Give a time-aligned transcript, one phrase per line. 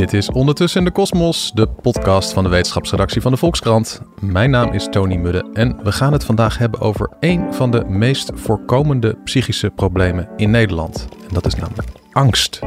[0.00, 4.00] Dit is Ondertussen in de Kosmos, de podcast van de wetenschapsredactie van de Volkskrant.
[4.20, 7.84] Mijn naam is Tony Mudde en we gaan het vandaag hebben over een van de
[7.84, 11.08] meest voorkomende psychische problemen in Nederland.
[11.28, 12.60] En dat is namelijk angst.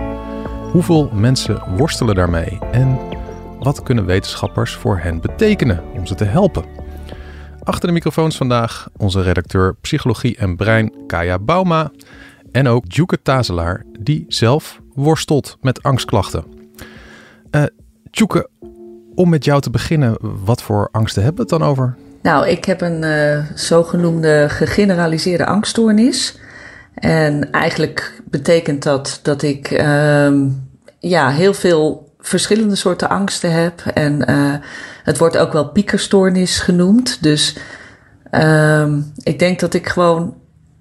[0.71, 2.99] Hoeveel mensen worstelen daarmee en
[3.59, 6.65] wat kunnen wetenschappers voor hen betekenen om ze te helpen?
[7.63, 11.91] Achter de microfoons vandaag onze redacteur Psychologie en Brein Kaya Bauma
[12.51, 16.52] en ook Djoeke Tazelaar, die zelf worstelt met angstklachten.
[17.55, 17.63] Uh,
[18.11, 18.49] Tjoeke,
[19.15, 21.95] om met jou te beginnen, wat voor angsten hebben we het dan over?
[22.21, 26.37] Nou, ik heb een uh, zogenoemde gegeneraliseerde angststoornis.
[26.93, 30.33] En eigenlijk betekent dat dat ik uh,
[30.99, 33.81] ja, heel veel verschillende soorten angsten heb.
[33.93, 34.53] En uh,
[35.03, 37.23] het wordt ook wel piekerstoornis genoemd.
[37.23, 37.57] Dus
[38.29, 40.35] ehm, ik denk dat ik gewoon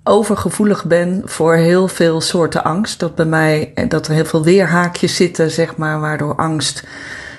[0.05, 3.01] overgevoelig ben voor heel veel soorten angst.
[3.01, 6.85] Dat bij mij, dat er heel veel weerhaakjes zitten, zeg maar, waardoor angst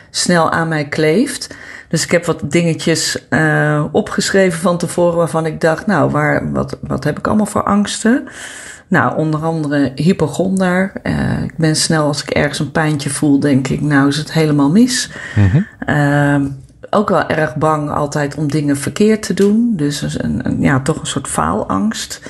[0.09, 1.55] snel aan mij kleeft.
[1.87, 6.77] Dus ik heb wat dingetjes uh, opgeschreven van tevoren waarvan ik dacht, nou, waar, wat,
[6.81, 8.27] wat heb ik allemaal voor angsten?
[8.87, 10.91] Nou, onder andere hypochonder.
[11.03, 14.33] Uh, ik ben snel als ik ergens een pijntje voel, denk ik, nou is het
[14.33, 15.11] helemaal mis.
[15.35, 16.57] Mm -hmm.
[16.89, 19.73] ook wel erg bang altijd om dingen verkeerd te doen.
[19.75, 22.21] Dus een, een ja, toch een soort faalangst.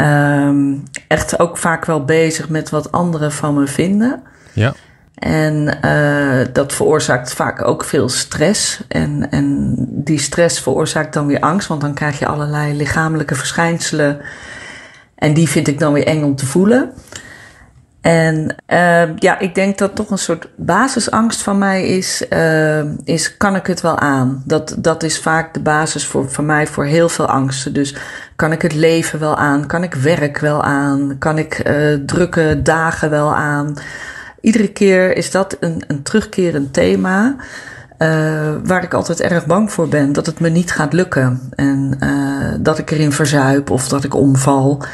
[0.00, 4.22] Um, echt ook vaak wel bezig met wat anderen van me vinden.
[4.52, 4.74] Ja.
[5.14, 8.80] En uh, dat veroorzaakt vaak ook veel stress.
[8.88, 14.20] En, en die stress veroorzaakt dan weer angst, want dan krijg je allerlei lichamelijke verschijnselen.
[15.14, 16.92] En die vind ik dan weer eng om te voelen.
[18.06, 23.36] En uh, ja, ik denk dat toch een soort basisangst van mij is, uh, is
[23.36, 24.42] kan ik het wel aan?
[24.44, 27.72] Dat, dat is vaak de basis voor, voor mij voor heel veel angsten.
[27.72, 27.96] Dus
[28.36, 29.66] kan ik het leven wel aan?
[29.66, 31.16] Kan ik werk wel aan?
[31.18, 33.74] Kan ik uh, drukke dagen wel aan?
[34.40, 37.36] Iedere keer is dat een, een terugkerend thema.
[38.64, 40.12] Waar ik altijd erg bang voor ben.
[40.12, 41.40] Dat het me niet gaat lukken.
[41.54, 41.98] En
[42.60, 44.84] dat ik erin verzuip of dat ik omval.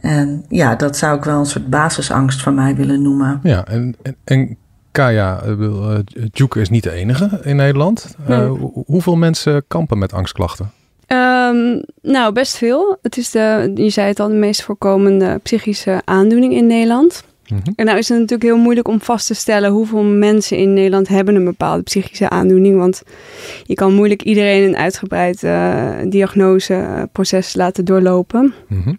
[0.00, 3.40] En ja, dat zou ik wel een soort basisangst van mij willen noemen.
[3.42, 4.56] Ja, en, en, en
[4.92, 5.98] Kaya, uh,
[6.32, 8.16] Juke is niet de enige in Nederland.
[8.26, 8.48] Nee.
[8.86, 10.70] hoeveel mensen kampen met angstklachten?
[11.06, 12.98] Um, nou, best veel.
[13.02, 17.24] Het is de, je zei het al, de meest voorkomende psychische aandoening in Nederland.
[17.46, 17.72] Mm -hmm.
[17.76, 21.08] En nou is het natuurlijk heel moeilijk om vast te stellen hoeveel mensen in Nederland
[21.08, 22.78] hebben een bepaalde psychische aandoening.
[22.78, 23.02] Want
[23.64, 28.54] je kan moeilijk iedereen een uitgebreid uh, diagnoseproces laten doorlopen.
[28.68, 28.98] Mm -hmm.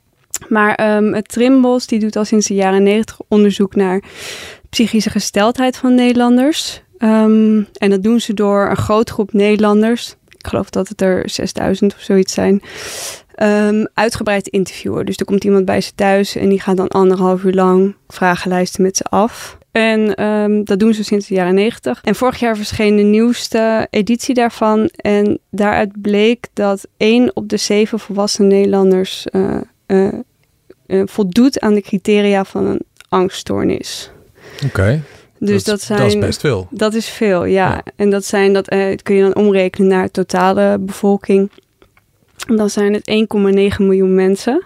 [0.50, 4.04] Maar um, het Trimbos die doet al sinds de jaren negentig onderzoek naar
[4.70, 6.82] psychische gesteldheid van Nederlanders.
[7.00, 11.30] Um, en dat doen ze door een grote groep Nederlanders ik geloof dat het er
[11.30, 12.62] 6000 of zoiets zijn,
[13.42, 15.06] um, uitgebreid interviewen.
[15.06, 18.84] Dus er komt iemand bij ze thuis en die gaat dan anderhalf uur lang vragenlijsten
[18.84, 19.58] met ze af.
[19.72, 20.06] En
[20.64, 22.02] dat doen ze sinds de jaren 90.
[22.04, 24.90] En vorig jaar verscheen de nieuwste editie daarvan.
[24.96, 29.56] En daaruit bleek dat één op de zeven volwassen Nederlanders uh,
[29.88, 30.14] uh,
[30.88, 34.12] uh, voldoet aan de criteria van een angststoornis.
[34.56, 34.66] Oké.
[34.66, 35.02] Okay.
[35.40, 36.68] Dus dat, dat, zijn, dat is best veel.
[36.70, 37.70] Dat is veel, ja.
[37.70, 37.84] ja.
[37.96, 41.52] En dat zijn dat eh, kun je dan omrekenen naar de totale bevolking.
[42.48, 43.28] En dan zijn het
[43.78, 44.64] 1,9 miljoen mensen.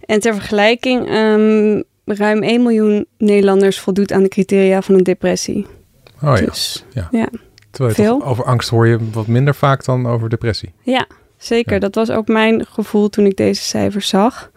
[0.00, 5.66] En ter vergelijking, um, ruim 1 miljoen Nederlanders voldoet aan de criteria van een depressie.
[6.22, 6.44] Oh ja.
[6.44, 7.08] Dus, ja.
[7.10, 7.28] ja.
[7.70, 10.72] Terwijl over angst hoor je wat minder vaak dan over depressie.
[10.82, 11.06] Ja,
[11.36, 11.72] zeker.
[11.72, 11.78] Ja.
[11.78, 14.50] Dat was ook mijn gevoel toen ik deze cijfers zag.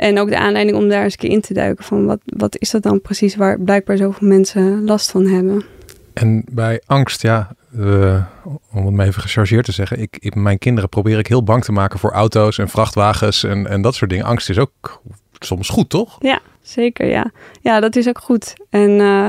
[0.00, 2.56] En ook de aanleiding om daar eens een keer in te duiken van wat, wat
[2.58, 5.64] is dat dan precies waar blijkbaar zoveel mensen last van hebben.
[6.12, 8.24] En bij angst, ja, uh,
[8.72, 11.64] om het maar even gechargeerd te zeggen, ik, ik, mijn kinderen probeer ik heel bang
[11.64, 14.24] te maken voor auto's en vrachtwagens en, en dat soort dingen.
[14.24, 15.02] Angst is ook
[15.38, 16.16] soms goed, toch?
[16.18, 17.30] Ja, zeker, ja.
[17.60, 18.54] Ja, dat is ook goed.
[18.70, 19.28] En uh,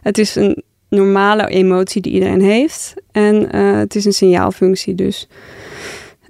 [0.00, 5.28] het is een normale emotie die iedereen heeft en uh, het is een signaalfunctie, dus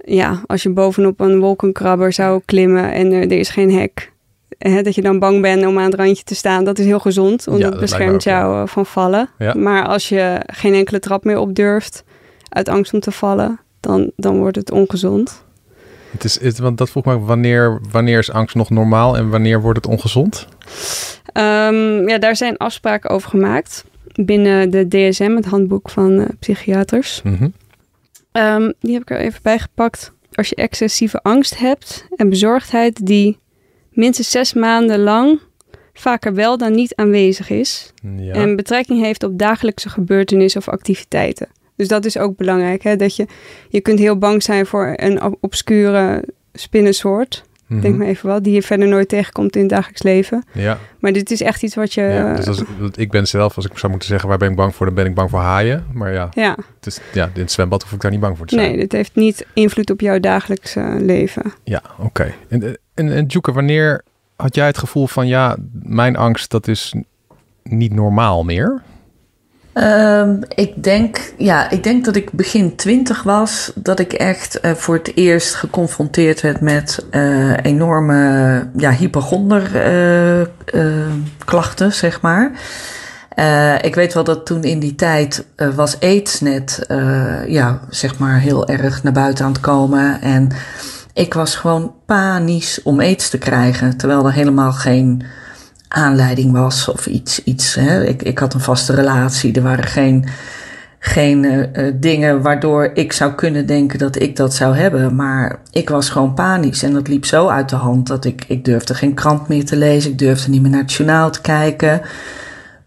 [0.05, 4.11] ja, als je bovenop een wolkenkrabber zou klimmen en er, er is geen hek,
[4.57, 6.99] hè, dat je dan bang bent om aan het randje te staan, dat is heel
[6.99, 8.65] gezond, want ja, dat beschermt jou ja.
[8.65, 9.29] van vallen.
[9.37, 9.53] Ja.
[9.53, 12.03] Maar als je geen enkele trap meer op durft,
[12.49, 15.43] uit angst om te vallen, dan, dan wordt het ongezond.
[16.11, 19.61] Het is, het, want dat vroeg me, wanneer, wanneer is angst nog normaal en wanneer
[19.61, 20.47] wordt het ongezond?
[21.33, 27.21] Um, ja, daar zijn afspraken over gemaakt binnen de DSM, het handboek van uh, psychiaters.
[27.23, 27.53] Mm -hmm.
[28.31, 30.11] Um, die heb ik er even bij gepakt.
[30.31, 33.39] Als je excessieve angst hebt en bezorgdheid die
[33.91, 35.39] minstens zes maanden lang
[35.93, 37.93] vaker wel dan niet aanwezig is.
[38.17, 38.33] Ja.
[38.33, 41.47] En betrekking heeft op dagelijkse gebeurtenissen of activiteiten.
[41.75, 42.83] Dus dat is ook belangrijk.
[42.83, 42.95] Hè?
[42.95, 43.25] Dat je,
[43.69, 46.23] je kunt heel bang zijn voor een obscure
[46.53, 47.43] spinnensoort.
[47.79, 47.97] Denk mhm.
[47.97, 50.43] maar even wat, die je verder nooit tegenkomt in het dagelijks leven.
[50.51, 50.77] Ja.
[50.99, 52.01] Maar dit is echt iets wat je...
[52.01, 52.63] Ja, dus als,
[52.95, 55.05] ik ben zelf, als ik zou moeten zeggen waar ben ik bang voor, dan ben
[55.05, 55.85] ik bang voor haaien.
[55.93, 56.55] Maar ja, ja.
[56.75, 58.69] Het is, ja in het zwembad hoef ik daar niet bang voor te zijn.
[58.69, 61.53] Nee, dit heeft niet invloed op jouw dagelijkse leven.
[61.63, 62.33] Ja, oké.
[62.49, 64.03] En, en, en Joeke, wanneer
[64.35, 66.93] had jij het gevoel van ja, mijn angst dat is
[67.63, 68.81] niet normaal meer?
[69.73, 73.71] Um, ik, denk, ja, ik denk dat ik begin twintig was.
[73.75, 81.93] Dat ik echt uh, voor het eerst geconfronteerd werd met uh, enorme ja, hypochonderklachten, uh,
[81.93, 82.51] zeg maar.
[83.81, 85.45] ik weet wel dat toen in die tijd
[85.75, 86.85] was aids net
[87.47, 90.21] ja, zeg maar heel erg naar buiten aan het komen.
[90.21, 90.49] En
[91.13, 93.97] ik was gewoon panisch om aids te krijgen.
[93.97, 95.23] Terwijl er helemaal geen
[95.93, 97.43] aanleiding was of iets.
[97.43, 98.05] iets hè.
[98.05, 99.53] Ik, ik had een vaste relatie.
[99.53, 100.25] Er waren geen,
[100.99, 105.15] geen uh, dingen waardoor ik zou kunnen denken dat ik dat zou hebben.
[105.15, 106.83] Maar ik was gewoon panisch.
[106.83, 109.75] En dat liep zo uit de hand dat ik, ik durfde geen krant meer te
[109.75, 110.11] lezen.
[110.11, 112.01] Ik durfde niet meer naar het journaal te kijken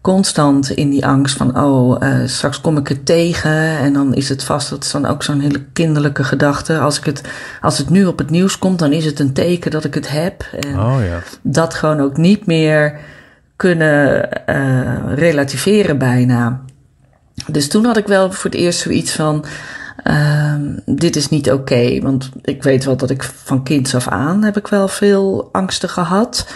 [0.05, 4.29] constant in die angst van, oh, uh, straks kom ik het tegen en dan is
[4.29, 4.69] het vast.
[4.69, 6.79] Dat is dan ook zo'n hele kinderlijke gedachte.
[6.79, 7.21] Als, ik het,
[7.61, 10.09] als het nu op het nieuws komt, dan is het een teken dat ik het
[10.09, 10.41] heb.
[10.59, 11.19] En oh, ja.
[11.41, 12.99] Dat gewoon ook niet meer
[13.55, 16.61] kunnen uh, relativeren bijna.
[17.47, 19.45] Dus toen had ik wel voor het eerst zoiets van.
[20.03, 20.53] Uh,
[20.85, 21.61] dit is niet oké.
[21.61, 25.49] Okay, want ik weet wel dat ik van kinds af aan heb ik wel veel
[25.51, 26.47] angsten gehad.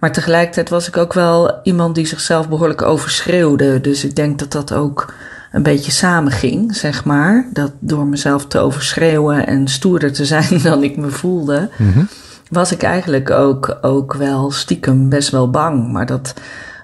[0.00, 3.80] Maar tegelijkertijd was ik ook wel iemand die zichzelf behoorlijk overschreeuwde.
[3.80, 5.12] Dus ik denk dat dat ook
[5.52, 7.48] een beetje samenging, zeg maar.
[7.52, 12.02] Dat door mezelf te overschreeuwen en stoerder te zijn dan ik me voelde, mhm.
[12.50, 15.92] was ik eigenlijk ook, ook wel stiekem best wel bang.
[15.92, 16.34] Maar dat,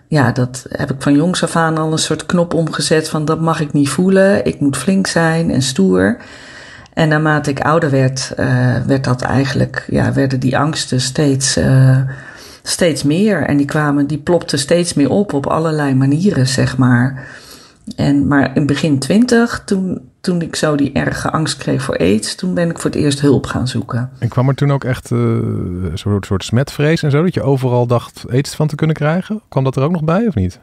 [0.08, 3.40] ja, dat heb ik van jongs af aan al een soort knop omgezet van dat
[3.40, 4.44] mag ik niet voelen.
[4.44, 6.16] Ik moet flink zijn en stoer.
[6.92, 11.56] En naarmate ik ouder werd, uh, werd dat eigenlijk, ja, werden die angsten steeds.
[11.56, 11.98] Uh,
[12.68, 13.42] steeds meer.
[13.42, 17.28] En die kwamen, die plopten steeds meer op op allerlei manieren, zeg maar.
[17.96, 22.34] En, maar in begin twintig, toen, toen ik zo die erge angst kreeg voor aids,
[22.34, 24.10] toen ben ik voor het eerst hulp gaan zoeken.
[24.18, 27.42] En kwam er toen ook echt uh, een soort, soort smetvrees en zo, dat je
[27.42, 29.40] overal dacht aids van te kunnen krijgen?
[29.48, 30.58] Kwam dat er ook nog bij of niet?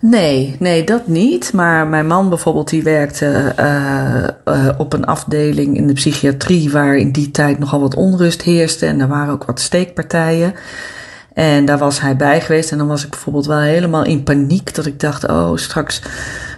[0.00, 1.52] Nee, nee, dat niet.
[1.52, 6.96] Maar mijn man bijvoorbeeld, die werkte uh, uh, op een afdeling in de psychiatrie waar
[6.96, 8.86] in die tijd nogal wat onrust heerste.
[8.86, 10.54] En er waren ook wat steekpartijen.
[11.34, 12.72] En daar was hij bij geweest.
[12.72, 14.74] En dan was ik bijvoorbeeld wel helemaal in paniek.
[14.74, 16.02] Dat ik dacht, oh, straks,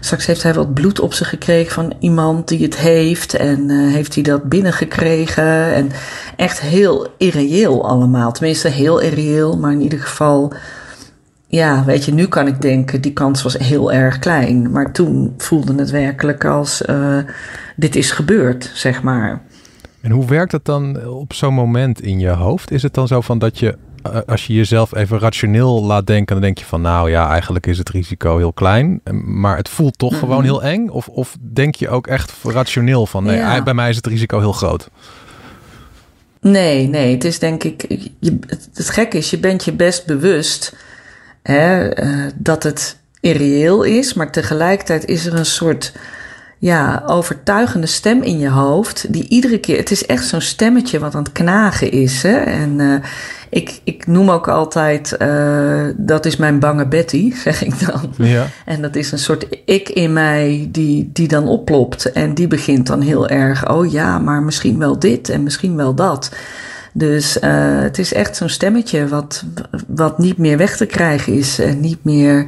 [0.00, 3.34] straks heeft hij wat bloed op zich gekregen van iemand die het heeft.
[3.34, 5.74] En uh, heeft hij dat binnengekregen.
[5.74, 5.90] En
[6.36, 8.32] echt heel irreëel allemaal.
[8.32, 9.58] Tenminste, heel irreëel.
[9.58, 10.52] Maar in ieder geval,
[11.46, 14.70] ja, weet je, nu kan ik denken, die kans was heel erg klein.
[14.70, 17.18] Maar toen voelde het werkelijk als, uh,
[17.76, 19.42] dit is gebeurd, zeg maar.
[20.00, 22.70] En hoe werkt het dan op zo'n moment in je hoofd?
[22.70, 23.76] Is het dan zo van dat je eh,
[24.26, 27.78] als je jezelf even rationeel laat denken, dan denk je van nou ja, eigenlijk is
[27.78, 29.00] het risico heel klein.
[29.24, 30.88] Maar het voelt toch gewoon heel eng?
[30.88, 34.52] Of, of denk je ook echt rationeel van nee, bij mij is het risico heel
[34.52, 34.90] groot?
[36.40, 37.84] Nee, nee, het is denk ik.
[38.20, 40.76] Je, het, het gekke is, je bent je best bewust
[41.42, 45.92] hè, uh, dat het irreëel is, maar tegelijkertijd is er een soort
[46.58, 49.12] ja, overtuigende stem in je hoofd.
[49.12, 52.22] Die iedere keer, het is echt zo'n stemmetje wat aan het knagen is.
[52.22, 52.36] Hè?
[52.36, 52.98] En uh,
[53.48, 58.12] ik, ik noem ook altijd, uh, dat is mijn bange Betty, zeg ik dan.
[58.16, 58.46] Ja.
[58.64, 62.12] En dat is een soort ik in mij die, die dan oplopt.
[62.12, 65.94] En die begint dan heel erg, oh ja, maar misschien wel dit en misschien wel
[65.94, 66.30] dat.
[66.92, 69.44] Dus uh, het is echt zo'n stemmetje wat,
[69.86, 71.58] wat niet meer weg te krijgen is.
[71.58, 72.46] En niet meer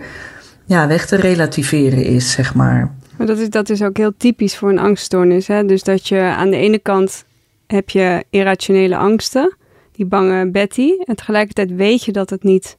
[0.64, 2.94] ja, weg te relativeren is, zeg maar.
[3.16, 5.46] Maar dat is, dat is ook heel typisch voor een angststoornis.
[5.46, 5.64] Hè?
[5.64, 7.24] Dus dat je aan de ene kant
[7.66, 9.56] heb je irrationele angsten,
[9.98, 10.92] die bange Betty.
[11.04, 12.76] En tegelijkertijd weet je dat het niet,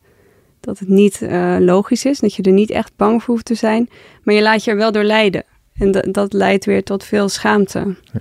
[0.59, 2.19] dat het niet uh, logisch is.
[2.19, 3.89] Dat je er niet echt bang voor hoeft te zijn.
[4.23, 5.43] Maar je laat je er wel door leiden.
[5.73, 7.95] En dat, dat leidt weer tot veel schaamte.
[8.13, 8.19] Ja.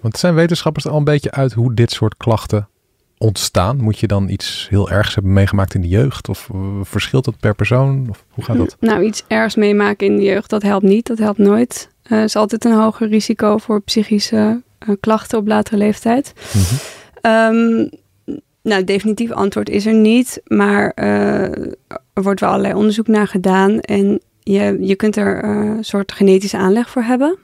[0.00, 2.68] Want zijn wetenschappers er al een beetje uit hoe dit soort klachten
[3.18, 3.80] ontstaan?
[3.80, 6.28] Moet je dan iets heel ergs hebben meegemaakt in de jeugd?
[6.28, 8.06] Of uh, verschilt dat per persoon?
[8.10, 8.76] Of hoe gaat dat?
[8.80, 11.06] Nou, iets ergs meemaken in de jeugd, dat helpt niet.
[11.06, 11.90] Dat helpt nooit.
[12.02, 14.62] Er uh, is altijd een hoger risico voor psychische
[15.00, 16.32] klachten op latere leeftijd.
[16.52, 17.30] -hmm.
[17.30, 17.90] um,
[18.66, 20.40] nou, definitief antwoord is er niet.
[20.44, 21.42] Maar uh,
[22.12, 23.80] er wordt wel allerlei onderzoek naar gedaan.
[23.80, 27.38] En je, je kunt er een soort genetische aanleg voor hebben.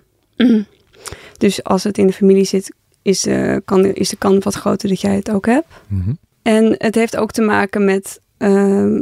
[1.38, 4.88] Dus als het in de familie zit, is, uh, kan, is de kans wat groter
[4.88, 5.66] dat jij het ook hebt.
[5.86, 6.18] Mm -hmm.
[6.42, 9.00] En het heeft ook te maken met uh,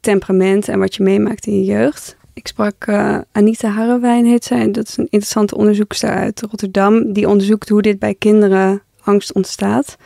[0.00, 2.16] temperament en wat je meemaakt in je jeugd.
[2.32, 4.70] Ik sprak uh, Anita Harrewijn, heet zij.
[4.70, 7.12] Dat is een interessante onderzoekster uit Rotterdam.
[7.12, 9.96] Die onderzoekt hoe dit bij kinderen angst ontstaat.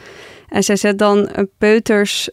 [0.52, 1.28] En zij zet dan
[1.59, 2.28] peuters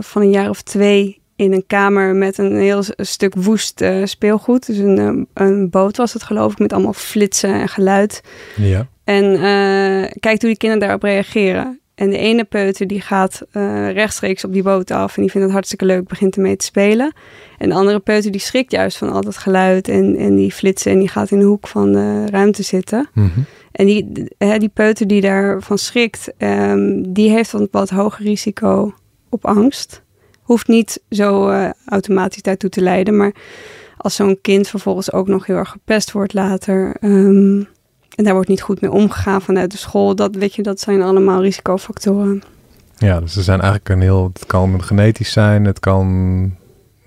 [0.00, 4.66] van een jaar of twee in een kamer met een heel stuk woest speelgoed.
[4.66, 8.22] Dus een, een boot was het geloof ik, met allemaal flitsen en geluid.
[8.56, 8.86] Ja.
[9.04, 11.80] En uh, kijkt hoe die kinderen daarop reageren.
[11.94, 15.46] En de ene peuter die gaat uh, rechtstreeks op die boot af en die vindt
[15.46, 17.12] het hartstikke leuk, begint ermee te spelen.
[17.58, 20.92] En de andere peuter die schrikt juist van al dat geluid en, en die flitsen
[20.92, 23.08] en die gaat in de hoek van de ruimte zitten.
[23.12, 23.40] Mhm.
[23.78, 28.94] En die, hè, die peuter die daarvan schrikt, um, die heeft een wat hoger risico
[29.28, 30.02] op angst.
[30.42, 33.32] Hoeft niet zo uh, automatisch daartoe te leiden, maar
[33.96, 37.68] als zo'n kind vervolgens ook nog heel erg gepest wordt later, um,
[38.14, 40.14] en daar wordt niet goed mee omgegaan vanuit de school.
[40.14, 42.42] Dat, weet je, dat zijn allemaal risicofactoren.
[42.96, 44.30] Ja, dus er zijn eigenlijk een heel.
[44.32, 46.06] Het kan genetisch zijn, het kan.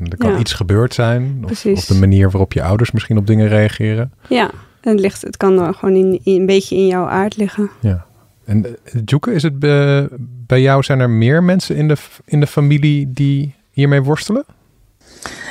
[0.10, 0.38] Er kan Ja.
[0.40, 1.44] iets gebeurd zijn.
[1.44, 4.14] Of, of de manier waarop je ouders misschien op dingen reageren.
[4.28, 4.52] Ja,
[4.82, 7.70] het, ligt, het kan gewoon in, in- een beetje in jouw aard liggen.
[7.80, 8.06] Ja.
[8.46, 11.96] En uh, Joeke, is het bij, bij jou, zijn er meer mensen in de,
[12.26, 14.46] in de familie die hiermee worstelen?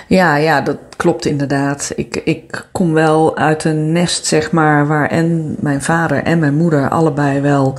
[0.09, 1.93] Ja, ja, dat klopt inderdaad.
[1.97, 6.55] Ik, ik kom wel uit een nest, zeg maar, waar en mijn vader en mijn
[6.55, 7.79] moeder allebei wel,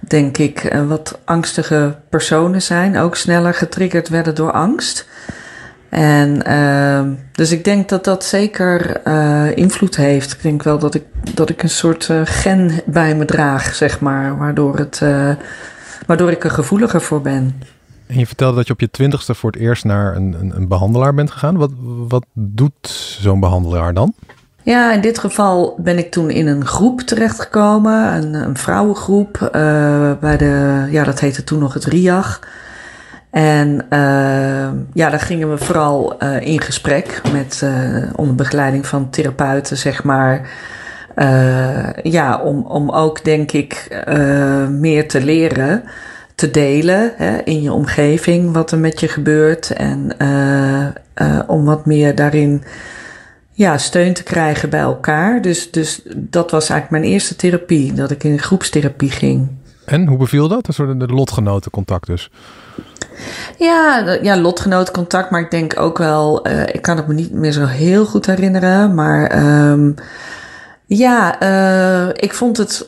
[0.00, 2.96] denk ik, eh, wat angstige personen zijn.
[2.98, 5.08] Ook sneller getriggerd werden door angst.
[5.90, 10.32] En ehm, dus ik denk dat dat zeker eh, invloed heeft.
[10.32, 11.04] Ik denk wel dat ik,
[11.34, 15.30] dat ik een soort eh, gen bij me draag, zeg maar, waardoor, het, eh,
[16.06, 17.62] waardoor ik er gevoeliger voor ben.
[18.06, 20.68] En je vertelde dat je op je twintigste voor het eerst naar een, een, een
[20.68, 21.56] behandelaar bent gegaan.
[21.56, 21.70] Wat,
[22.08, 22.88] wat doet
[23.20, 24.14] zo'n behandelaar dan?
[24.62, 29.48] Ja, in dit geval ben ik toen in een groep terechtgekomen, een, een vrouwengroep.
[30.20, 32.40] bij de, ja, dat heette toen nog het RIAG.
[33.30, 39.10] En eh, ja, daar gingen we vooral eh, in gesprek met, eh, onder begeleiding van
[39.10, 40.50] therapeuten, zeg maar.
[42.02, 44.02] Ja, om, om ook, denk ik,
[44.70, 45.82] meer te leren,
[46.34, 49.70] te delen hè, in je omgeving wat er met je gebeurt.
[49.70, 50.12] En
[51.46, 52.62] om wat meer daarin
[53.52, 55.42] ja, steun te krijgen bij elkaar.
[55.42, 59.48] Dus, dus dat was eigenlijk mijn eerste therapie, dat ik in groepstherapie ging.
[59.84, 60.68] En hoe beviel dat?
[60.68, 62.30] Een soort de lotgenotencontact dus.
[63.56, 67.52] Ja, ja, lotgenootcontact, maar ik denk ook wel, eh, ik kan het me niet meer
[67.52, 69.92] zo heel goed herinneren, maar ehm,
[70.86, 72.86] ja, eh, ik vond het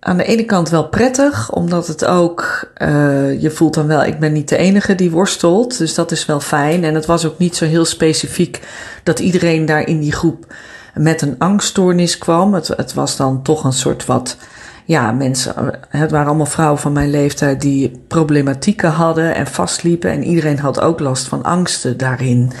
[0.00, 4.18] aan de ene kant wel prettig, omdat het ook, eh, je voelt dan wel, ik
[4.18, 6.84] ben niet de enige die worstelt, dus dat is wel fijn.
[6.84, 8.60] En het was ook niet zo heel specifiek
[9.02, 10.54] dat iedereen daar in die groep
[10.94, 12.54] met een angststoornis kwam.
[12.54, 14.36] Het, het was dan toch een soort wat
[14.92, 15.54] ja, mensen,
[15.88, 20.10] het waren allemaal vrouwen van mijn leeftijd die problematieken hadden en vastliepen.
[20.10, 22.52] En iedereen had ook last van angsten daarin.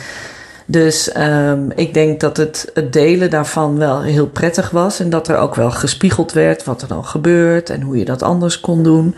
[0.66, 5.00] Dus um, ik denk dat het, het delen daarvan wel heel prettig was.
[5.00, 8.22] En dat er ook wel gespiegeld werd wat er dan gebeurt en hoe je dat
[8.22, 9.16] anders kon doen.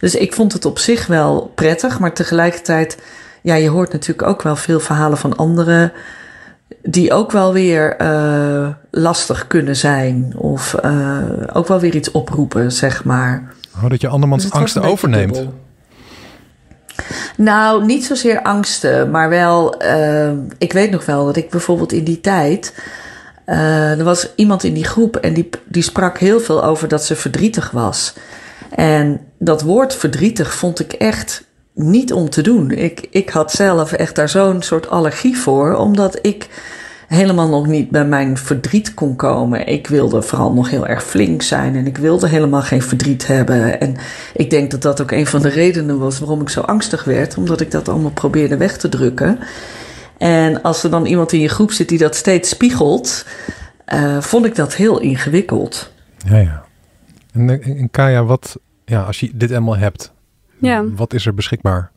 [0.00, 1.98] Dus ik vond het op zich wel prettig.
[1.98, 2.98] Maar tegelijkertijd,
[3.42, 5.92] ja, je hoort natuurlijk ook wel veel verhalen van anderen
[6.82, 10.32] die ook wel weer uh, lastig kunnen zijn.
[10.36, 11.18] Of uh,
[11.52, 13.54] ook wel weer iets oproepen, zeg maar.
[13.76, 15.34] Oh, dat je andermans dus angsten overneemt.
[15.34, 15.54] Dubbel.
[17.36, 19.82] Nou, niet zozeer angsten, maar wel.
[19.84, 22.74] Uh, ik weet nog wel dat ik bijvoorbeeld in die tijd.
[23.46, 27.04] Uh, er was iemand in die groep en die, die sprak heel veel over dat
[27.04, 28.14] ze verdrietig was.
[28.70, 31.44] En dat woord verdrietig vond ik echt
[31.82, 32.70] niet om te doen.
[32.70, 36.48] Ik, ik had zelf echt daar zo'n soort allergie voor, omdat ik
[37.08, 39.66] helemaal nog niet bij mijn verdriet kon komen.
[39.66, 43.80] Ik wilde vooral nog heel erg flink zijn en ik wilde helemaal geen verdriet hebben.
[43.80, 43.96] En
[44.34, 47.36] ik denk dat dat ook een van de redenen was waarom ik zo angstig werd,
[47.36, 49.38] omdat ik dat allemaal probeerde weg te drukken.
[50.18, 53.26] En als er dan iemand in je groep zit die dat steeds spiegelt,
[53.94, 55.92] uh, vond ik dat heel ingewikkeld.
[56.28, 56.64] Ja, ja.
[57.32, 60.12] En, en Kaya, wat, ja, als je dit allemaal hebt,
[60.60, 60.84] ja.
[60.94, 61.90] wat is er beschikbaar?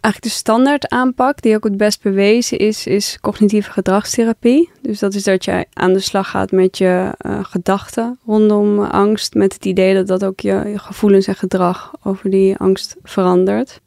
[0.00, 4.70] Eigenlijk de standaard aanpak, die ook het best bewezen is, is cognitieve gedragstherapie.
[4.82, 9.34] Dus dat is dat je aan de slag gaat met je uh, gedachten rondom angst.
[9.34, 13.80] Met het idee dat dat ook je, je gevoelens en gedrag over die angst verandert.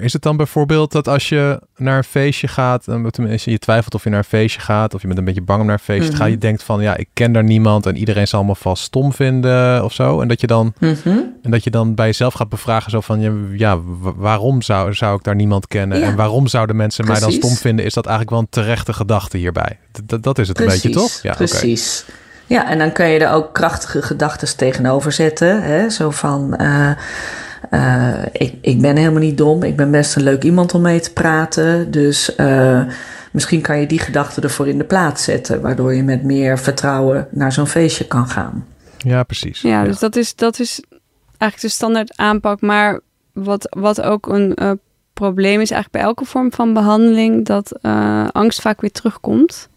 [0.00, 4.04] Is het dan bijvoorbeeld dat als je naar een feestje gaat, tenminste je twijfelt of
[4.04, 6.10] je naar een feestje gaat, of je bent een beetje bang om naar een feestje
[6.10, 8.82] te gaan, je denkt van ja, ik ken daar niemand en iedereen zal me vast
[8.82, 10.20] stom vinden of zo.
[10.20, 11.34] En dat je dan, -hmm.
[11.42, 13.20] en dat je dan bij jezelf gaat bevragen zo van
[13.56, 13.78] ja,
[14.16, 16.06] waarom zou, zou ik daar niemand kennen ja.
[16.06, 17.24] en waarom zouden mensen Precies.
[17.24, 17.84] mij dan stom vinden?
[17.84, 19.78] Is dat eigenlijk wel een terechte gedachte hierbij?
[20.06, 20.84] Dat, dat is het Precies.
[20.84, 21.22] een beetje toch?
[21.22, 22.04] Ja, Precies.
[22.08, 22.20] Okay.
[22.46, 25.62] Ja, en dan kun je er ook krachtige gedachten tegenover zetten.
[25.62, 25.90] Hè?
[25.90, 26.54] Zo van.
[26.60, 26.90] Uh,
[27.74, 29.62] uh, ik, ik ben helemaal niet dom.
[29.62, 31.90] Ik ben best een leuk iemand om mee te praten.
[31.90, 32.82] Dus uh,
[33.32, 35.60] misschien kan je die gedachten ervoor in de plaats zetten.
[35.60, 38.66] Waardoor je met meer vertrouwen naar zo'n feestje kan gaan.
[38.98, 39.60] Ja, precies.
[39.60, 40.82] Ja, dus Dat, is, dat is
[41.38, 42.60] eigenlijk de standaard aanpak.
[42.60, 43.00] Maar
[43.32, 44.70] wat, wat ook een uh,
[45.12, 49.68] probleem is eigenlijk bij elke vorm van behandeling, dat uh, angst vaak weer terugkomt.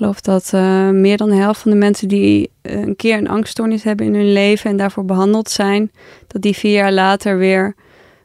[0.00, 3.28] Ik geloof dat uh, meer dan de helft van de mensen die een keer een
[3.28, 5.90] angststoornis hebben in hun leven en daarvoor behandeld zijn,
[6.26, 7.74] dat die vier jaar later weer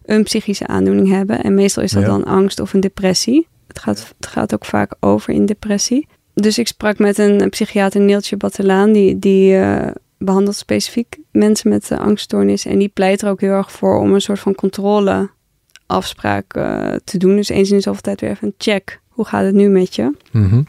[0.06, 1.44] een psychische aandoening hebben.
[1.44, 3.48] En meestal is dat dan angst of een depressie.
[3.68, 6.08] Het gaat, het gaat ook vaak over in depressie.
[6.34, 11.92] Dus ik sprak met een, psychiater, Neeltje Battelaan, die, die uh, behandelt specifiek mensen met
[11.92, 12.66] uh, angststoornis.
[12.66, 17.18] En die pleit er ook heel erg voor om een soort van controleafspraak uh, te
[17.18, 17.36] doen.
[17.36, 19.00] Dus eens in de zoveel tijd weer even een check.
[19.10, 20.12] Hoe gaat het nu met je?
[20.32, 20.66] Mm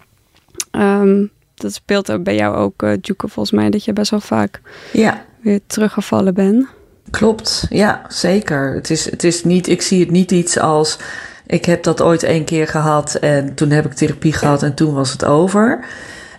[0.76, 4.20] um, dat speelt er bij jou ook, uh, Juke, volgens mij, dat je best wel
[4.20, 4.60] vaak
[4.92, 5.24] ja.
[5.40, 6.66] weer teruggevallen bent.
[7.10, 8.74] Klopt, ja, zeker.
[8.74, 10.98] Het is, het is niet, ik zie het niet iets als
[11.46, 14.94] ik heb dat ooit één keer gehad en toen heb ik therapie gehad en toen
[14.94, 15.84] was het over.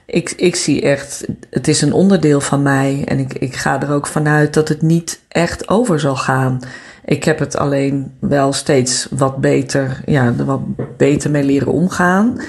[0.05, 3.91] Ik, ik zie echt, het is een onderdeel van mij en ik, ik ga er
[3.91, 6.59] ook vanuit dat het niet echt over zal gaan.
[7.07, 10.61] Ik heb het alleen wel steeds wat beter, ja, er wat
[10.97, 12.39] beter mee leren omgaan.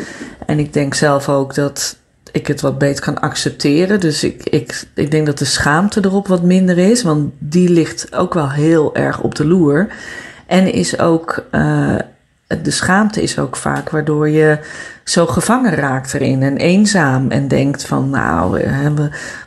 [0.47, 1.97] En ik denk zelf ook dat
[2.33, 4.00] ik het wat beter kan accepteren.
[4.00, 8.15] Dus ik, ik, ik denk dat de schaamte erop wat minder is, want die ligt
[8.15, 9.88] ook wel heel erg op de loer.
[10.47, 11.95] En is ook, uh,
[12.62, 14.59] de schaamte is ook vaak waardoor je
[15.05, 18.71] zo gevangen raakt erin en eenzaam en denkt van nou,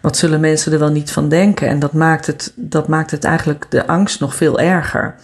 [0.02, 1.68] wat zullen mensen er wel niet van denken?
[1.68, 5.16] En dat maakt het, dat maakt het eigenlijk de angst nog veel erger.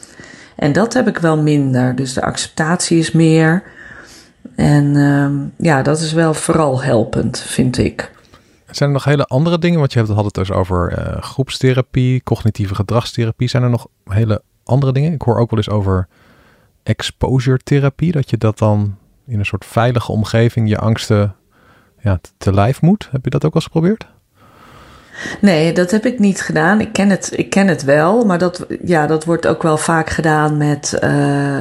[0.56, 1.96] En dat heb ik wel minder.
[1.96, 3.64] Dus de acceptatie is meer.
[4.56, 8.12] En uh, ja, dat is wel vooral helpend, vind ik.
[8.72, 9.80] Zijn er nog hele andere dingen?
[9.80, 13.50] Want je had het dus over uh, groepstherapie, cognitieve gedragstherapie.
[13.50, 15.14] Zijn er nog hele andere dingen?
[15.14, 16.08] Ik hoor ook wel eens over
[16.88, 18.12] exposure therapie.
[18.12, 21.36] Dat je dat dan in een soort veilige omgeving je angsten
[22.00, 23.08] ja, te lijf moet.
[23.12, 24.08] Heb je dat ook al eens geprobeerd?
[25.42, 26.82] Nee, dat heb ik niet gedaan.
[26.82, 30.10] Ik ken het, ik ken het wel, maar dat, ja, dat wordt ook wel vaak
[30.10, 31.10] gedaan met uh,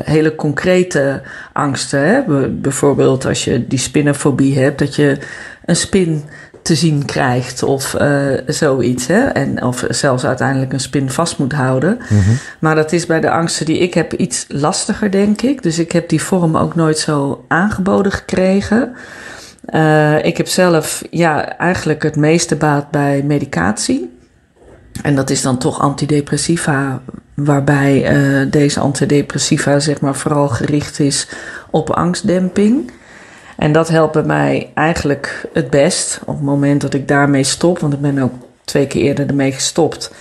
[0.02, 2.00] hele concrete angsten.
[2.00, 2.22] Hè?
[2.50, 5.18] Bijvoorbeeld als je die spinnenfobie hebt, dat je
[5.64, 6.24] een spin
[6.66, 9.06] te zien krijgt of uh, zoiets.
[9.06, 9.20] Hè?
[9.20, 11.98] En, of zelfs uiteindelijk een spin vast moet houden.
[12.08, 12.38] Mm -hmm.
[12.58, 15.62] Maar dat is bij de angsten die ik heb iets lastiger, denk ik.
[15.62, 18.92] Dus ik heb die vorm ook nooit zo aangeboden gekregen.
[19.74, 24.18] Uh, ik heb zelf ja, eigenlijk het meeste baat bij medicatie.
[25.02, 27.02] En dat is dan toch antidepressiva,
[27.34, 31.28] waarbij uh, deze antidepressiva zeg maar vooral gericht is
[31.70, 32.90] op angstdemping.
[33.56, 37.78] En dat helpt bij mij eigenlijk het best op het moment dat ik daarmee stop,
[37.78, 38.32] want ik ben ook
[38.64, 40.12] twee keer eerder ermee gestopt.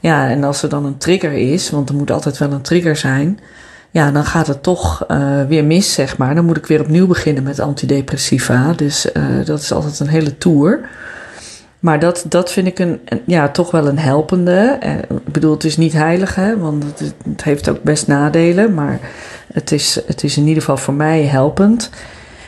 [0.00, 2.96] Ja, en als er dan een trigger is, want er moet altijd wel een trigger
[2.96, 3.38] zijn,
[3.90, 6.34] ja, dan gaat het toch uh, weer mis, zeg maar.
[6.34, 8.72] Dan moet ik weer opnieuw beginnen met antidepressiva.
[8.72, 10.80] Dus uh, dat is altijd een hele tour.
[11.80, 14.78] Maar dat, dat vind ik een, ja, toch wel een helpende.
[14.84, 18.74] Uh, ik bedoel, het is niet heilig, hè, want het, het, heeft ook best nadelen.
[18.74, 19.00] Maar
[19.52, 21.90] het is, het is in ieder geval voor mij helpend.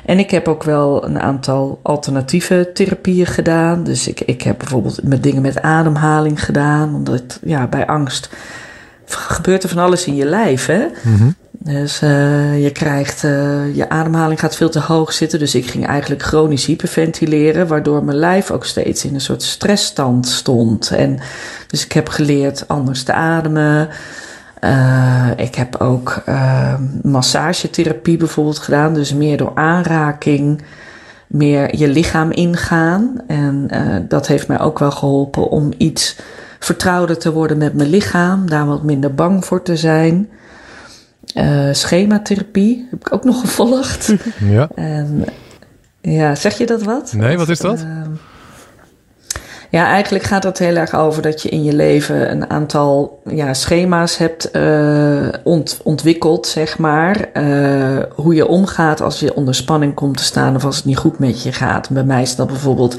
[0.05, 3.85] En ik heb ook wel een aantal alternatieve therapieën gedaan.
[3.85, 6.95] Dus ik, ik heb bijvoorbeeld met dingen met ademhaling gedaan.
[6.95, 8.29] Omdat ja, bij angst
[9.07, 10.67] gebeurt er van alles in je lijf.
[10.67, 10.87] Hè?
[11.03, 11.35] Mm -hmm.
[11.65, 15.39] Dus uh, je krijgt, uh, je ademhaling gaat veel te hoog zitten.
[15.39, 20.27] Dus ik ging eigenlijk chronisch hyperventileren, waardoor mijn lijf ook steeds in een soort stressstand
[20.27, 20.91] stond.
[20.91, 21.19] En
[21.67, 23.89] dus ik heb geleerd anders te ademen.
[24.65, 26.23] Uh, ik heb ook
[27.03, 30.63] massagetherapie bijvoorbeeld gedaan, dus meer door aanraking,
[31.27, 33.21] meer je lichaam ingaan.
[33.27, 33.69] En
[34.09, 36.17] dat heeft mij ook wel geholpen om iets
[36.59, 40.29] vertrouwder te worden met mijn lichaam, daar wat minder bang voor te zijn.
[41.35, 44.15] Uh, schematherapie heb ik ook nog gevolgd.
[44.39, 44.69] Ja.
[44.75, 45.25] En,
[46.01, 47.13] ja, zeg je dat wat?
[47.13, 47.85] Nee, wat is dat?
[49.73, 53.55] Ja, eigenlijk gaat het heel erg over dat je in je leven een aantal ja,
[53.55, 54.51] schema's hebt
[55.45, 57.29] ont, ontwikkeld, zeg maar.
[58.15, 61.19] hoe je omgaat als je onder spanning komt te staan of als het niet goed
[61.19, 61.91] met je gaat.
[61.91, 62.97] Bij mij is dat bijvoorbeeld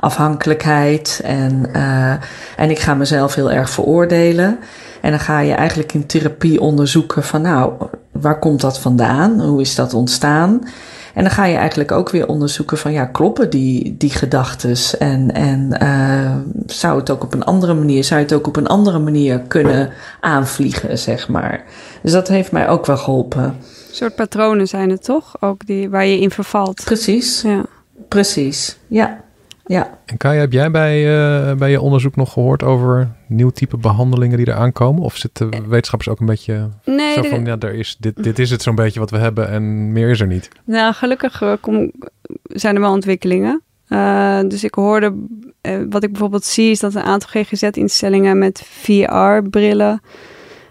[0.00, 1.20] afhankelijkheid.
[1.24, 2.12] En, uh,
[2.56, 4.58] en ik ga mezelf heel erg veroordelen.
[5.00, 7.72] En dan ga je eigenlijk in therapie onderzoeken van nou,
[8.12, 9.40] waar komt dat vandaan?
[9.40, 10.68] Hoe is dat ontstaan?
[11.14, 14.96] En dan ga je eigenlijk ook weer onderzoeken van ja, kloppen die, die gedachtes?
[14.96, 18.56] En, en uh, zou het ook op een andere manier, zou je het ook op
[18.56, 21.64] een andere manier kunnen aanvliegen, zeg maar.
[22.02, 23.42] Dus dat heeft mij ook wel geholpen.
[23.42, 23.54] Een
[23.90, 25.42] soort patronen zijn het toch?
[25.42, 26.84] Ook die waar je in vervalt.
[26.84, 27.42] Precies.
[27.42, 27.64] Ja.
[28.08, 28.78] Precies.
[28.86, 29.20] Ja.
[29.70, 29.98] Ja.
[30.06, 34.36] En Kaya, heb jij bij, uh, bij je onderzoek nog gehoord over nieuw type behandelingen
[34.36, 35.02] die er aankomen?
[35.02, 38.50] Of zitten wetenschappers ook een beetje nee, zo van, ja, er is, dit, dit is
[38.50, 40.48] het zo'n beetje wat we hebben en meer is er niet?
[40.64, 41.92] Nou, gelukkig kom,
[42.42, 43.62] zijn er wel ontwikkelingen.
[43.88, 45.14] Uh, dus ik hoorde,
[45.88, 50.00] wat ik bijvoorbeeld zie, is dat een aantal GGZ-instellingen met VR-brillen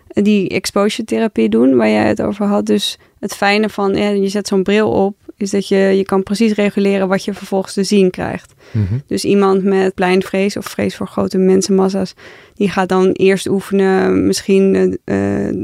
[0.08, 2.66] die exposure therapie doen, waar jij het over had.
[2.66, 6.23] Dus het fijne van, ja, je zet zo'n bril op, is dat je, je kan
[6.23, 8.54] precies reguleren wat je vervolgens te zien krijgt.
[8.71, 8.97] Mhm.
[9.08, 12.13] Dus iemand met pleinvrees of vrees voor grote mensenmassa's,
[12.56, 15.56] die gaat dan eerst oefenen, misschien eh, eh,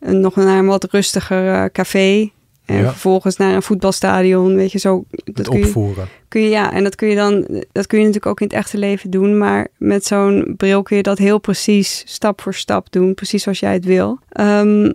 [0.00, 2.30] nog naar een wat rustiger eh, café.
[2.64, 2.90] En Ja.
[2.90, 5.04] vervolgens naar een voetbalstadion, weet je, zo.
[5.24, 6.08] Het Dat je, opvoeren.
[6.28, 8.56] kun je, ja, en dat kun je dan, dat kun je natuurlijk ook in het
[8.56, 12.92] echte leven doen, maar met zo'n bril kun je dat heel precies, stap voor stap
[12.92, 14.18] doen, precies zoals jij het wil.
[14.28, 14.92] Ehm,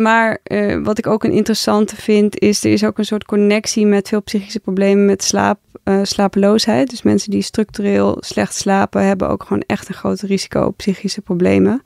[0.00, 3.86] maar eh, wat ik ook een interessante vind, is er is ook een soort connectie
[3.86, 6.90] met veel psychische problemen met slaap, eh, slapeloosheid.
[6.90, 11.20] Dus mensen die structureel slecht slapen, hebben ook gewoon echt een groot risico op psychische
[11.20, 11.82] problemen.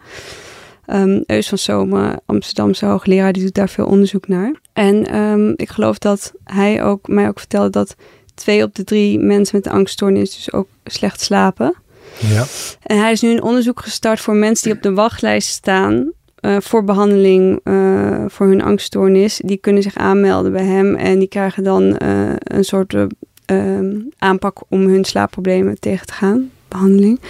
[0.86, 4.54] Ehm Eus van Zomer, Amsterdamse hoogleraar, die doet daar veel onderzoek naar.
[4.72, 7.96] En ehm, ik geloof dat hij ook, mij ook vertelde dat
[8.34, 11.74] twee op de drie mensen met een angststoornis dus ook slecht slapen.
[12.18, 12.44] Ja.
[12.82, 16.12] En hij is nu een onderzoek gestart voor mensen die op de wachtlijst staan
[16.44, 19.40] eh, voor behandeling eh, voor hun angststoornis.
[19.44, 23.04] Die kunnen zich aanmelden bij hem en die krijgen dan eh, een soort eh,
[23.44, 26.50] ehm, aanpak om hun slaapproblemen tegen te gaan.
[26.68, 27.20] Behandeling.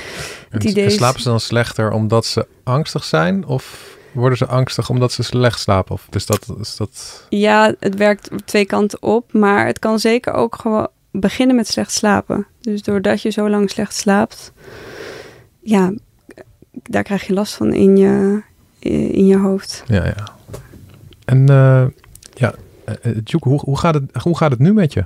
[0.49, 3.47] Het idee slapen ze dan slechter omdat ze angstig zijn?
[3.47, 5.95] Of worden ze angstig omdat ze slecht slapen?
[5.95, 7.27] Of is dat, is dat...
[7.29, 11.93] Ja, het werkt twee kanten op, maar het kan zeker ook gewoon beginnen met slecht
[11.93, 12.47] slapen.
[12.61, 14.53] Dus doordat je zo lang slecht slaapt,
[15.61, 15.93] ja,
[16.73, 18.43] daar krijg je last van in je,
[18.85, 19.83] in je hoofd.
[19.87, 20.29] Ja, ja.
[21.25, 21.85] En eh,
[22.35, 25.05] ja, eh, eh, Joek, hoe, hoe, gaat het, hoe gaat het nu met je?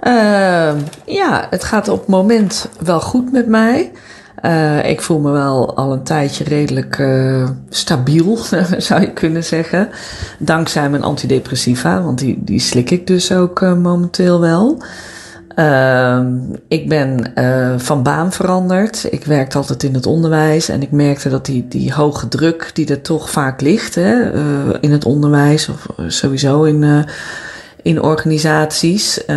[0.00, 3.92] Ehm, ja, het gaat op het moment wel goed met mij.
[4.36, 8.36] Eh, ik voel me wel al een tijdje redelijk eh, stabiel,
[8.78, 9.88] zou je kunnen zeggen.
[10.38, 14.82] Dankzij mijn antidepressiva, want die, die slik ik dus ook eh, momenteel wel.
[15.56, 16.34] Ehm,
[16.68, 19.06] ik ben eh, van baan veranderd.
[19.10, 22.88] Ik werkte altijd in het onderwijs en ik merkte dat die, die hoge druk die
[22.88, 24.42] er toch vaak ligt hè, eh,
[24.80, 26.98] in het onderwijs of sowieso in, eh,
[27.86, 29.36] in organisaties, eh,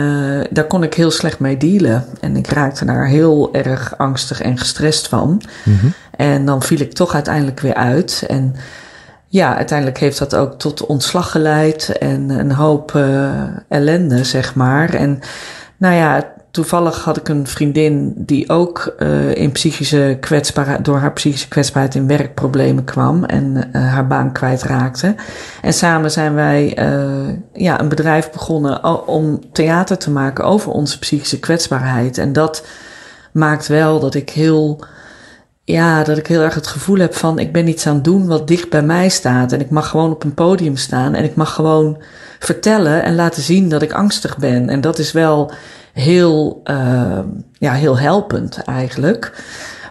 [0.49, 2.05] daar kon ik heel slecht mee dealen.
[2.19, 5.41] En ik raakte daar heel erg angstig en gestrest van.
[6.15, 8.23] En dan viel ik toch uiteindelijk weer uit.
[8.27, 8.55] En
[9.27, 13.29] ja, uiteindelijk heeft dat ook tot ontslag geleid en een hoop eh,
[13.67, 14.93] ellende, zeg maar.
[14.93, 15.19] En
[15.79, 21.13] nou ja, toevallig had ik een vriendin die ook eh, in psychische kwetsbaarheid, door haar
[21.13, 25.15] psychische kwetsbaarheid in werkproblemen kwam en eh, haar baan kwijtraakte.
[25.61, 30.99] En samen zijn wij eh, ja, een bedrijf begonnen om theater te maken over onze
[30.99, 32.17] psychische kwetsbaarheid.
[32.17, 32.65] En dat
[33.31, 34.83] maakt wel dat ik heel
[35.71, 38.27] ja, dat ik heel erg het gevoel heb van ik ben iets aan het doen
[38.27, 39.51] wat dicht bij mij staat.
[39.51, 42.01] En ik mag gewoon op een podium staan en ik mag gewoon
[42.39, 44.69] vertellen en laten zien dat ik angstig ben.
[44.69, 45.51] En dat is wel
[45.93, 47.19] heel, uh,
[47.51, 49.43] ja, heel helpend eigenlijk.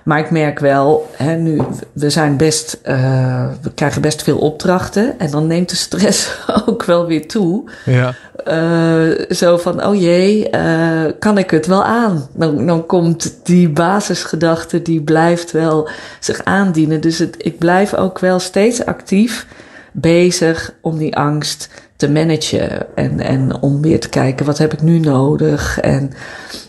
[0.09, 1.61] Maar ik merk wel, hè, nu,
[1.93, 5.19] we zijn best, uh, we krijgen best veel opdrachten.
[5.19, 7.71] En dan neemt de stress ook wel weer toe.
[7.85, 8.15] Ja.
[8.47, 12.29] Uh, zo van, oh jee, uh, kan ik het wel aan?
[12.35, 15.89] Dan, dan komt die basisgedachte, die blijft wel
[16.21, 17.01] zich aandienen.
[17.01, 19.47] Dus het, ik blijf ook wel steeds actief
[19.93, 22.97] bezig om die angst te managen.
[22.97, 25.81] En, en om weer te kijken, wat heb ik nu nodig?
[25.81, 26.13] En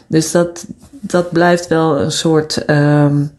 [0.08, 0.66] dus dat,
[1.00, 3.32] dat blijft wel een soort um,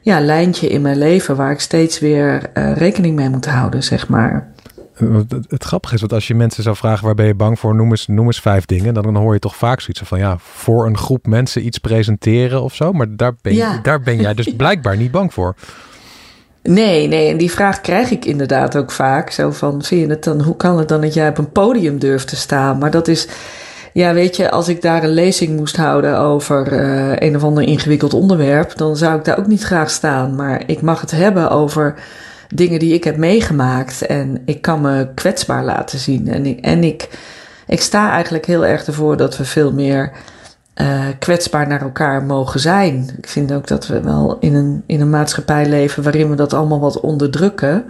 [0.00, 4.08] ja, lijntje in mijn leven waar ik steeds weer uh, rekening mee moet houden, zeg
[4.08, 4.52] maar.
[5.48, 7.90] Het, grappige is, dat als je mensen zou vragen waar ben je bang voor, noem
[7.90, 8.94] eens, noem eens vijf dingen.
[8.94, 12.74] Dan hoor je toch vaak zoiets van ja, voor een groep mensen iets presenteren of
[12.74, 12.92] zo.
[12.92, 13.78] Maar daar ben, ja.
[13.82, 15.54] daar ben jij dus blijkbaar niet bang voor.
[16.62, 19.30] Nee, nee, en die vraag krijg ik inderdaad ook vaak.
[19.30, 21.98] Zo van, vind je het dan, hoe kan het dan dat jij op een podium
[21.98, 22.78] durft te staan?
[22.78, 23.28] Maar dat is,
[23.94, 27.62] ja, weet je, als ik daar een lezing moest houden over uh, een of ander
[27.62, 30.34] ingewikkeld onderwerp, dan zou ik daar ook niet graag staan.
[30.34, 31.94] Maar ik mag het hebben over
[32.54, 36.28] dingen die ik heb meegemaakt en ik kan me kwetsbaar laten zien.
[36.28, 37.08] En ik, en ik,
[37.66, 40.12] ik sta eigenlijk heel erg ervoor dat we veel meer
[40.76, 43.10] uh, kwetsbaar naar elkaar mogen zijn.
[43.18, 46.52] Ik vind ook dat we wel in een, in een maatschappij leven waarin we dat
[46.52, 47.84] allemaal wat onderdrukken.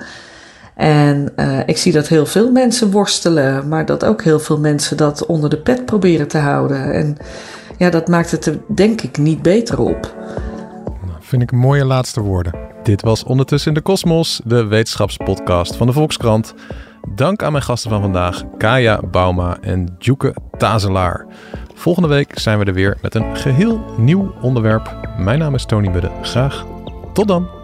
[0.74, 4.96] En uh, ik zie dat heel veel mensen worstelen, maar dat ook heel veel mensen
[4.96, 6.92] dat onder de pet proberen te houden.
[6.92, 7.16] En
[7.78, 10.14] ja, dat maakt het er denk ik niet beter op.
[11.20, 12.54] Vind ik mooie laatste woorden.
[12.82, 16.54] Dit was Ondertussen in de Kosmos, de wetenschapspodcast van de Volkskrant.
[17.14, 21.26] Dank aan mijn gasten van vandaag, Kaya Bauma en Djoeke Tazelaar.
[21.74, 24.96] Volgende week zijn we er weer met een geheel nieuw onderwerp.
[25.18, 26.10] Mijn naam is Tony Budde.
[26.22, 26.66] Graag
[27.12, 27.63] tot dan.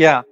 [0.00, 0.24] ja,